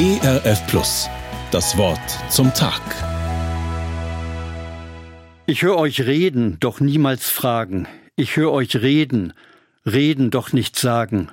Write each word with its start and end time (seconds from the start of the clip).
ERF 0.00 0.66
Plus. 0.66 1.10
Das 1.50 1.76
Wort 1.76 2.00
zum 2.30 2.54
Tag. 2.54 2.80
Ich 5.44 5.60
höre 5.60 5.76
euch 5.76 6.00
reden, 6.06 6.56
doch 6.58 6.80
niemals 6.80 7.28
fragen. 7.28 7.86
Ich 8.16 8.36
höre 8.36 8.50
euch 8.50 8.76
reden, 8.76 9.34
reden, 9.84 10.30
doch 10.30 10.54
nichts 10.54 10.80
sagen. 10.80 11.28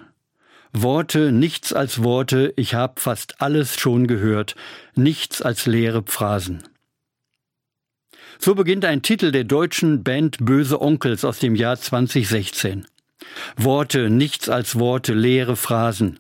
Worte, 0.74 1.32
nichts 1.32 1.72
als 1.72 2.04
Worte, 2.04 2.52
ich 2.58 2.74
hab 2.74 3.00
fast 3.00 3.40
alles 3.40 3.80
schon 3.80 4.06
gehört, 4.06 4.58
nichts 4.96 5.42
als 5.42 5.66
leere 5.66 6.04
Phrasen. 6.06 6.64
So 8.38 8.54
beginnt 8.54 8.84
ein 8.84 9.02
Titel 9.02 9.32
der 9.32 9.46
deutschen 9.46 10.04
Band 10.04 10.40
Böse 10.42 10.82
Onkels 10.82 11.24
aus 11.24 11.40
dem 11.40 11.56
Jahr 11.56 11.80
2016. 11.80 12.86
Worte, 13.56 14.10
nichts 14.10 14.50
als 14.50 14.78
Worte, 14.78 15.14
leere 15.14 15.56
Phrasen. 15.56 16.20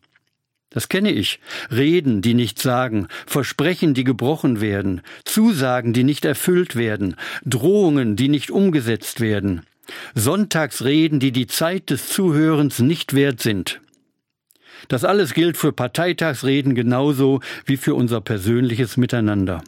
Das 0.69 0.89
kenne 0.89 1.11
ich. 1.11 1.39
Reden, 1.71 2.21
die 2.21 2.33
nicht 2.33 2.59
sagen, 2.59 3.07
Versprechen, 3.25 3.93
die 3.93 4.03
gebrochen 4.03 4.59
werden, 4.59 5.01
Zusagen, 5.23 5.93
die 5.93 6.03
nicht 6.03 6.25
erfüllt 6.25 6.75
werden, 6.75 7.15
Drohungen, 7.45 8.15
die 8.15 8.27
nicht 8.27 8.51
umgesetzt 8.51 9.21
werden, 9.21 9.61
Sonntagsreden, 10.13 11.19
die 11.19 11.31
die 11.31 11.47
Zeit 11.47 11.89
des 11.89 12.09
Zuhörens 12.09 12.79
nicht 12.79 13.13
wert 13.13 13.41
sind. 13.41 13.79
Das 14.89 15.03
alles 15.03 15.33
gilt 15.33 15.57
für 15.57 15.71
Parteitagsreden 15.71 16.75
genauso 16.75 17.41
wie 17.65 17.77
für 17.77 17.95
unser 17.95 18.21
persönliches 18.21 18.97
Miteinander. 18.97 19.63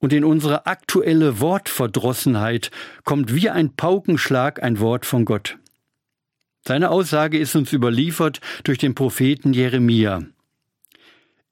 Und 0.00 0.12
in 0.12 0.24
unsere 0.24 0.66
aktuelle 0.66 1.40
Wortverdrossenheit 1.40 2.70
kommt 3.04 3.34
wie 3.34 3.50
ein 3.50 3.74
Paukenschlag 3.74 4.62
ein 4.62 4.78
Wort 4.78 5.06
von 5.06 5.24
Gott. 5.24 5.58
Seine 6.68 6.90
Aussage 6.90 7.38
ist 7.38 7.56
uns 7.56 7.72
überliefert 7.72 8.42
durch 8.62 8.76
den 8.76 8.94
Propheten 8.94 9.54
Jeremia. 9.54 10.24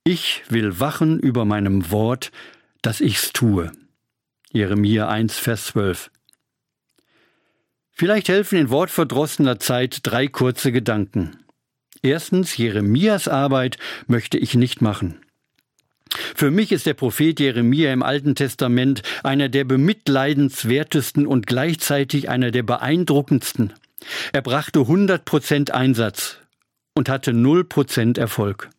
Ich 0.04 0.42
will 0.50 0.78
wachen 0.78 1.18
über 1.20 1.46
meinem 1.46 1.90
Wort, 1.90 2.32
dass 2.82 3.00
ich's 3.00 3.32
tue. 3.32 3.72
Jeremia 4.52 5.08
1, 5.08 5.38
Vers 5.38 5.68
12. 5.68 6.10
Vielleicht 7.92 8.28
helfen 8.28 8.58
in 8.58 8.68
wortverdrossener 8.68 9.58
Zeit 9.58 10.00
drei 10.02 10.28
kurze 10.28 10.70
Gedanken. 10.70 11.38
Erstens, 12.02 12.58
Jeremias 12.58 13.26
Arbeit 13.26 13.78
möchte 14.06 14.36
ich 14.36 14.54
nicht 14.54 14.82
machen. 14.82 15.22
Für 16.10 16.50
mich 16.50 16.72
ist 16.72 16.84
der 16.84 16.92
Prophet 16.92 17.40
Jeremia 17.40 17.90
im 17.90 18.02
Alten 18.02 18.34
Testament 18.34 19.00
einer 19.22 19.48
der 19.48 19.64
bemitleidenswertesten 19.64 21.26
und 21.26 21.46
gleichzeitig 21.46 22.28
einer 22.28 22.50
der 22.50 22.64
beeindruckendsten. 22.64 23.72
Er 24.32 24.42
brachte 24.42 24.80
100% 24.80 25.70
Einsatz 25.70 26.38
und 26.94 27.08
hatte 27.08 27.32
0% 27.32 28.18
Erfolg. 28.18 28.70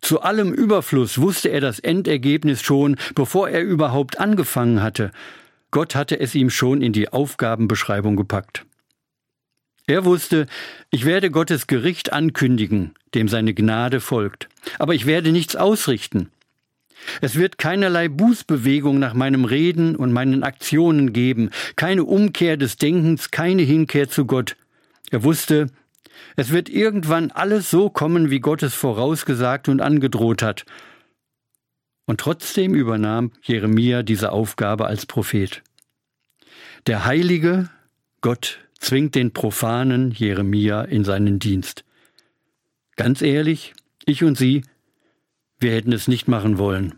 Zu 0.00 0.22
allem 0.22 0.52
Überfluss 0.52 1.20
wusste 1.20 1.48
er 1.48 1.60
das 1.60 1.78
Endergebnis 1.78 2.62
schon, 2.62 2.96
bevor 3.14 3.48
er 3.48 3.62
überhaupt 3.62 4.18
angefangen 4.18 4.82
hatte. 4.82 5.12
Gott 5.70 5.94
hatte 5.94 6.18
es 6.18 6.34
ihm 6.34 6.50
schon 6.50 6.82
in 6.82 6.92
die 6.92 7.12
Aufgabenbeschreibung 7.12 8.16
gepackt. 8.16 8.64
Er 9.86 10.04
wusste, 10.04 10.46
ich 10.90 11.04
werde 11.04 11.30
Gottes 11.30 11.66
Gericht 11.66 12.12
ankündigen, 12.12 12.94
dem 13.14 13.28
seine 13.28 13.54
Gnade 13.54 14.00
folgt, 14.00 14.48
aber 14.78 14.94
ich 14.94 15.04
werde 15.06 15.32
nichts 15.32 15.56
ausrichten. 15.56 16.30
Es 17.20 17.36
wird 17.36 17.58
keinerlei 17.58 18.08
Bußbewegung 18.08 18.98
nach 18.98 19.14
meinem 19.14 19.44
Reden 19.44 19.96
und 19.96 20.12
meinen 20.12 20.42
Aktionen 20.42 21.12
geben, 21.12 21.50
keine 21.76 22.04
Umkehr 22.04 22.56
des 22.56 22.76
Denkens, 22.76 23.30
keine 23.30 23.62
Hinkehr 23.62 24.08
zu 24.08 24.26
Gott. 24.26 24.56
Er 25.10 25.24
wusste, 25.24 25.68
es 26.36 26.50
wird 26.50 26.68
irgendwann 26.68 27.30
alles 27.30 27.70
so 27.70 27.90
kommen, 27.90 28.30
wie 28.30 28.40
Gott 28.40 28.62
es 28.62 28.74
vorausgesagt 28.74 29.68
und 29.68 29.80
angedroht 29.80 30.42
hat. 30.42 30.64
Und 32.06 32.20
trotzdem 32.20 32.74
übernahm 32.74 33.32
Jeremia 33.42 34.02
diese 34.02 34.32
Aufgabe 34.32 34.86
als 34.86 35.06
Prophet. 35.06 35.62
Der 36.86 37.04
heilige 37.04 37.70
Gott 38.20 38.58
zwingt 38.78 39.14
den 39.14 39.32
profanen 39.32 40.10
Jeremia 40.10 40.82
in 40.82 41.04
seinen 41.04 41.38
Dienst. 41.38 41.84
Ganz 42.96 43.22
ehrlich, 43.22 43.74
ich 44.04 44.24
und 44.24 44.36
Sie, 44.36 44.62
wir 45.60 45.72
hätten 45.72 45.92
es 45.92 46.08
nicht 46.08 46.26
machen 46.28 46.58
wollen. 46.58 46.94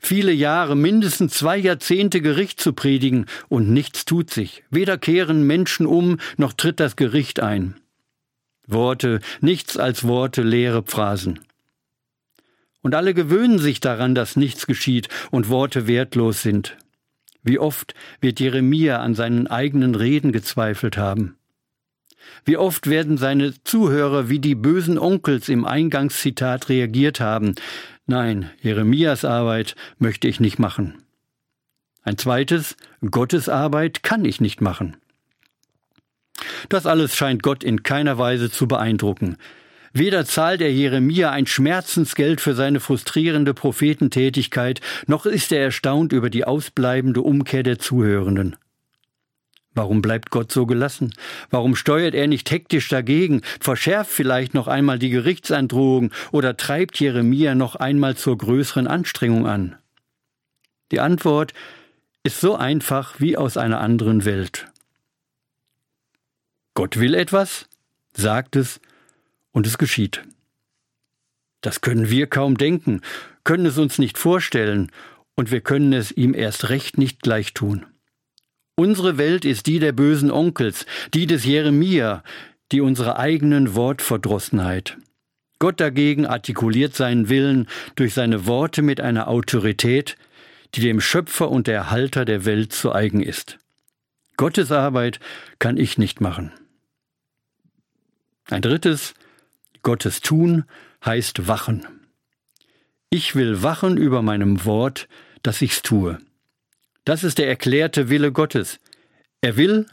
Viele 0.00 0.32
Jahre, 0.32 0.76
mindestens 0.76 1.34
zwei 1.34 1.56
Jahrzehnte 1.58 2.20
Gericht 2.20 2.60
zu 2.60 2.72
predigen 2.72 3.26
und 3.48 3.70
nichts 3.70 4.04
tut 4.04 4.30
sich. 4.30 4.64
Weder 4.70 4.98
kehren 4.98 5.46
Menschen 5.46 5.86
um, 5.86 6.18
noch 6.36 6.52
tritt 6.52 6.80
das 6.80 6.96
Gericht 6.96 7.40
ein. 7.40 7.76
Worte, 8.66 9.20
nichts 9.40 9.76
als 9.76 10.04
Worte, 10.04 10.42
leere 10.42 10.84
Phrasen. 10.86 11.40
Und 12.80 12.94
alle 12.94 13.14
gewöhnen 13.14 13.58
sich 13.58 13.80
daran, 13.80 14.14
dass 14.14 14.36
nichts 14.36 14.66
geschieht 14.66 15.08
und 15.30 15.48
Worte 15.48 15.86
wertlos 15.86 16.42
sind. 16.42 16.76
Wie 17.42 17.58
oft 17.58 17.94
wird 18.20 18.40
Jeremia 18.40 19.00
an 19.00 19.14
seinen 19.14 19.46
eigenen 19.46 19.94
Reden 19.94 20.32
gezweifelt 20.32 20.96
haben. 20.96 21.36
Wie 22.44 22.56
oft 22.56 22.88
werden 22.88 23.16
seine 23.16 23.54
Zuhörer 23.64 24.28
wie 24.28 24.38
die 24.38 24.54
bösen 24.54 24.98
Onkels 24.98 25.48
im 25.48 25.64
Eingangszitat 25.64 26.68
reagiert 26.68 27.20
haben. 27.20 27.54
Nein, 28.06 28.50
Jeremias 28.60 29.24
Arbeit 29.24 29.76
möchte 29.98 30.28
ich 30.28 30.40
nicht 30.40 30.58
machen. 30.58 30.94
Ein 32.02 32.18
zweites, 32.18 32.76
Gottes 33.10 33.48
Arbeit 33.48 34.02
kann 34.02 34.24
ich 34.24 34.40
nicht 34.40 34.60
machen. 34.60 34.96
Das 36.68 36.86
alles 36.86 37.16
scheint 37.16 37.42
Gott 37.42 37.64
in 37.64 37.82
keiner 37.82 38.18
Weise 38.18 38.50
zu 38.50 38.68
beeindrucken. 38.68 39.36
Weder 39.96 40.26
zahlt 40.26 40.60
er 40.60 40.72
Jeremia 40.72 41.30
ein 41.30 41.46
Schmerzensgeld 41.46 42.40
für 42.40 42.54
seine 42.54 42.80
frustrierende 42.80 43.54
Prophetentätigkeit, 43.54 44.80
noch 45.06 45.24
ist 45.24 45.52
er 45.52 45.62
erstaunt 45.62 46.12
über 46.12 46.30
die 46.30 46.44
ausbleibende 46.44 47.22
Umkehr 47.22 47.62
der 47.62 47.78
Zuhörenden. 47.78 48.56
Warum 49.74 50.02
bleibt 50.02 50.30
Gott 50.30 50.52
so 50.52 50.66
gelassen? 50.66 51.12
Warum 51.50 51.74
steuert 51.74 52.14
er 52.14 52.28
nicht 52.28 52.50
hektisch 52.50 52.88
dagegen, 52.88 53.42
verschärft 53.60 54.10
vielleicht 54.10 54.54
noch 54.54 54.68
einmal 54.68 55.00
die 55.00 55.10
Gerichtsandrohung 55.10 56.12
oder 56.30 56.56
treibt 56.56 57.00
Jeremia 57.00 57.56
noch 57.56 57.74
einmal 57.74 58.16
zur 58.16 58.38
größeren 58.38 58.86
Anstrengung 58.86 59.46
an? 59.46 59.76
Die 60.92 61.00
Antwort 61.00 61.54
ist 62.22 62.40
so 62.40 62.54
einfach 62.54 63.18
wie 63.18 63.36
aus 63.36 63.56
einer 63.56 63.80
anderen 63.80 64.24
Welt. 64.24 64.68
Gott 66.74 66.98
will 66.98 67.14
etwas, 67.14 67.68
sagt 68.16 68.56
es, 68.56 68.80
und 69.50 69.66
es 69.66 69.78
geschieht. 69.78 70.22
Das 71.60 71.80
können 71.80 72.10
wir 72.10 72.26
kaum 72.28 72.56
denken, 72.58 73.00
können 73.42 73.66
es 73.66 73.78
uns 73.78 73.98
nicht 73.98 74.18
vorstellen, 74.18 74.90
und 75.34 75.50
wir 75.50 75.60
können 75.60 75.92
es 75.92 76.12
ihm 76.12 76.32
erst 76.32 76.68
recht 76.68 76.96
nicht 76.96 77.22
gleich 77.22 77.54
tun. 77.54 77.86
Unsere 78.76 79.18
Welt 79.18 79.44
ist 79.44 79.66
die 79.66 79.78
der 79.78 79.92
bösen 79.92 80.30
Onkels, 80.30 80.86
die 81.12 81.26
des 81.26 81.44
Jeremia, 81.44 82.24
die 82.72 82.80
unserer 82.80 83.18
eigenen 83.18 83.74
Wortverdrossenheit. 83.76 84.96
Gott 85.60 85.80
dagegen 85.80 86.26
artikuliert 86.26 86.94
seinen 86.94 87.28
Willen 87.28 87.68
durch 87.94 88.14
seine 88.14 88.46
Worte 88.46 88.82
mit 88.82 89.00
einer 89.00 89.28
Autorität, 89.28 90.16
die 90.74 90.80
dem 90.80 91.00
Schöpfer 91.00 91.50
und 91.50 91.68
Erhalter 91.68 92.24
der 92.24 92.44
Welt 92.44 92.72
zu 92.72 92.92
eigen 92.92 93.22
ist. 93.22 93.58
Gottes 94.36 94.72
Arbeit 94.72 95.20
kann 95.60 95.76
ich 95.76 95.96
nicht 95.96 96.20
machen. 96.20 96.52
Ein 98.50 98.62
drittes, 98.62 99.14
Gottes 99.82 100.20
Tun 100.20 100.64
heißt 101.04 101.46
wachen. 101.46 101.86
Ich 103.08 103.36
will 103.36 103.62
wachen 103.62 103.96
über 103.96 104.22
meinem 104.22 104.64
Wort, 104.64 105.08
dass 105.42 105.62
ich's 105.62 105.82
tue. 105.82 106.18
Das 107.04 107.22
ist 107.22 107.38
der 107.38 107.48
erklärte 107.48 108.08
Wille 108.08 108.32
Gottes. 108.32 108.80
Er 109.40 109.56
will, 109.56 109.86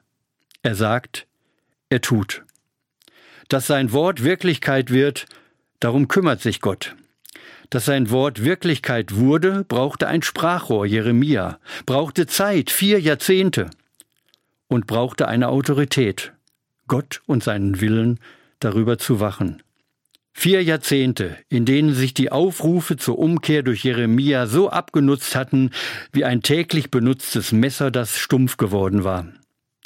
er 0.64 0.76
sagt, 0.76 1.28
er 1.90 2.02
tut. 2.02 2.44
Dass 3.50 3.68
sein 3.68 3.92
Wort 3.92 4.24
Wirklichkeit 4.24 4.92
wird, 4.92 5.26
darum 5.81 6.08
kümmert 6.08 6.42
sich 6.42 6.62
Gott. 6.62 6.96
Dass 7.69 7.86
sein 7.86 8.10
Wort 8.12 8.44
Wirklichkeit 8.44 9.16
wurde, 9.16 9.66
brauchte 9.66 10.08
ein 10.08 10.22
Sprachrohr, 10.22 10.86
Jeremia, 10.86 11.60
brauchte 11.86 12.28
Zeit, 12.28 12.69
vier 12.69 13.00
Jahrzehnte 13.00 13.69
und 14.68 14.88
brauchte 14.88 15.28
eine 15.28 15.50
Autorität, 15.50 16.34
Gott 16.88 17.22
und 17.25 17.44
seinen 17.44 17.81
Willen 17.81 18.19
darüber 18.60 18.98
zu 18.98 19.19
wachen. 19.19 19.62
Vier 20.33 20.63
Jahrzehnte, 20.63 21.38
in 21.50 21.66
denen 21.66 21.94
sich 21.94 22.13
die 22.13 22.31
Aufrufe 22.31 22.98
zur 22.98 23.19
Umkehr 23.19 23.63
durch 23.63 23.83
Jeremia 23.83 24.48
so 24.48 24.69
abgenutzt 24.69 25.36
hatten, 25.36 25.72
wie 26.13 26.25
ein 26.25 26.42
täglich 26.42 26.89
benutztes 26.89 27.51
Messer, 27.51 27.92
das 27.92 28.18
stumpf 28.18 28.57
geworden 28.57 29.04
war. 29.04 29.28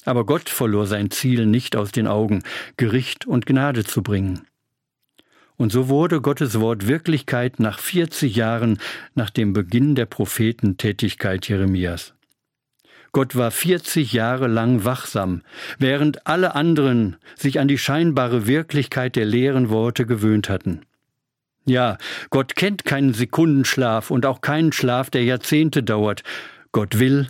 Aber 0.06 0.26
Gott 0.26 0.50
verlor 0.50 0.86
sein 0.86 1.10
Ziel 1.10 1.46
nicht 1.46 1.76
aus 1.76 1.92
den 1.92 2.08
Augen, 2.08 2.44
Gericht 2.78 3.26
und 3.26 3.46
Gnade 3.46 3.84
zu 3.84 4.04
bringen. 4.04 4.48
Und 5.58 5.72
so 5.72 5.90
wurde 5.90 6.22
Gottes 6.22 6.60
Wort 6.60 6.88
Wirklichkeit 6.88 7.60
nach 7.60 7.80
40 7.80 8.36
Jahren 8.36 8.80
nach 9.16 9.30
dem 9.30 9.54
Beginn 9.54 9.96
der 9.96 10.06
Prophetentätigkeit 10.06 11.48
Jeremias. 11.48 12.14
Gott 13.16 13.38
war 13.38 13.50
40 13.50 14.12
Jahre 14.12 14.48
lang 14.48 14.84
wachsam, 14.84 15.42
während 15.80 16.28
alle 16.28 16.54
anderen 16.54 17.16
sich 17.38 17.62
an 17.62 17.70
die 17.70 17.78
scheinbare 17.78 18.46
Wirklichkeit 18.46 19.16
der 19.16 19.24
leeren 19.24 19.70
Worte 19.70 20.06
gewöhnt 20.06 20.50
hatten. 20.50 20.82
Ja, 21.66 21.98
Gott 22.30 22.58
kennt 22.58 22.84
keinen 22.84 23.14
Sekundenschlaf 23.14 24.12
und 24.12 24.26
auch 24.26 24.42
keinen 24.42 24.74
Schlaf, 24.74 25.12
der 25.12 25.24
Jahrzehnte 25.24 25.82
dauert. 25.82 26.24
Gott 26.74 27.00
will, 27.00 27.30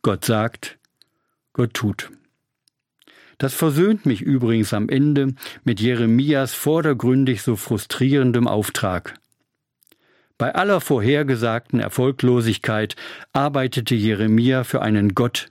Gott 0.00 0.24
sagt, 0.24 0.78
Gott 1.52 1.74
tut. 1.74 2.10
Das 3.36 3.52
versöhnt 3.52 4.06
mich 4.06 4.22
übrigens 4.22 4.72
am 4.72 4.88
Ende 4.88 5.34
mit 5.64 5.82
Jeremias 5.82 6.54
vordergründig 6.54 7.42
so 7.42 7.56
frustrierendem 7.56 8.48
Auftrag. 8.48 9.19
Bei 10.40 10.54
aller 10.54 10.80
vorhergesagten 10.80 11.80
Erfolglosigkeit 11.80 12.96
arbeitete 13.34 13.94
Jeremia 13.94 14.64
für 14.64 14.80
einen 14.80 15.14
Gott, 15.14 15.50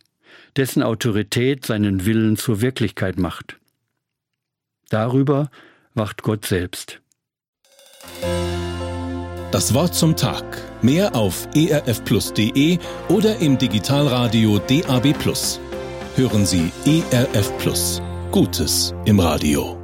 dessen 0.57 0.81
Autorität 0.81 1.63
seinen 1.63 2.07
Willen 2.07 2.37
zur 2.37 2.61
Wirklichkeit 2.61 3.19
macht. 3.19 3.59
Darüber 4.89 5.51
wacht 5.93 6.23
Gott 6.23 6.43
selbst. 6.47 7.01
Das 9.51 9.75
Wort 9.75 9.93
zum 9.93 10.15
Tag. 10.15 10.43
Mehr 10.81 11.13
auf 11.15 11.47
erfplus.de 11.55 12.79
oder 13.09 13.37
im 13.37 13.59
Digitalradio 13.59 14.57
DAB. 14.57 15.13
Hören 16.15 16.47
Sie 16.47 16.71
ERF 16.87 17.55
Plus. 17.59 18.01
Gutes 18.31 18.95
im 19.05 19.19
Radio. 19.19 19.78